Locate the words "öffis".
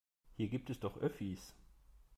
0.99-1.53